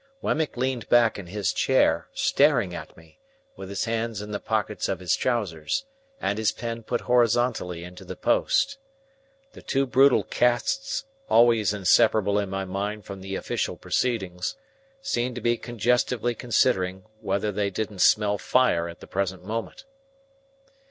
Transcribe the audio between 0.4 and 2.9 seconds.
leaned back in his chair, staring